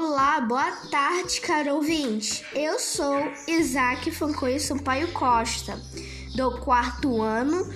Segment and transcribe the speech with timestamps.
[0.00, 2.44] Olá, boa tarde, caro ouvinte.
[2.54, 5.76] Eu sou Isaac Fancoio Sampaio Costa,
[6.36, 7.68] do quarto ano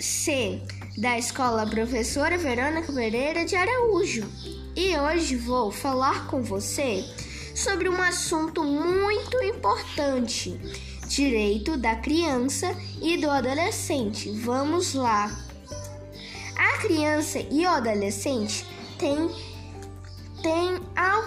[0.00, 0.62] C,
[0.96, 4.26] da Escola Professora Verônica Pereira de Araújo.
[4.74, 7.04] E hoje vou falar com você
[7.54, 10.58] sobre um assunto muito importante:
[11.06, 14.30] direito da criança e do adolescente.
[14.40, 15.30] Vamos lá.
[16.56, 18.64] A criança e o adolescente
[18.98, 19.30] têm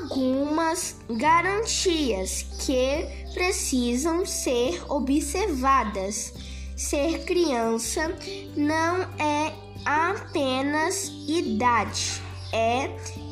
[0.01, 6.33] algumas garantias que precisam ser observadas.
[6.75, 8.15] Ser criança
[8.55, 9.53] não é
[9.85, 12.87] apenas idade, é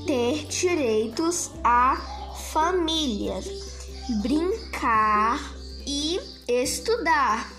[0.06, 1.98] ter direitos à
[2.52, 3.40] família,
[4.22, 5.40] brincar
[5.88, 7.52] e estudar.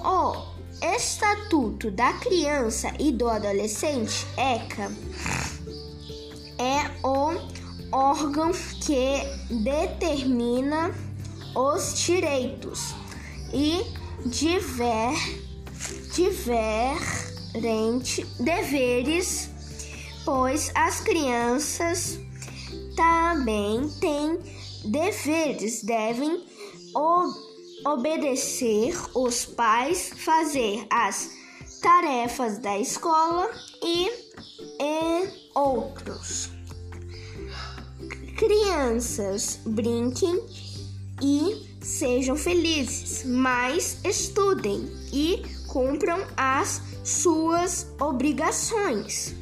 [0.00, 4.92] O Estatuto da Criança e do Adolescente, ECA,
[6.58, 7.65] é o
[7.96, 8.52] órgão
[8.84, 9.22] que
[9.64, 10.94] determina
[11.54, 12.94] os direitos
[13.54, 13.80] e
[14.26, 15.14] diver,
[16.14, 16.66] diferentes
[18.38, 19.50] deveres,
[20.26, 22.20] pois as crianças
[22.94, 24.38] também têm
[24.84, 26.44] deveres, devem
[27.86, 31.30] obedecer os pais, fazer as
[31.80, 33.50] tarefas da escola
[33.82, 34.10] e,
[34.80, 36.55] e outros.
[38.36, 40.42] Crianças, brinquem
[41.22, 49.34] e sejam felizes, mas estudem e cumpram as suas obrigações.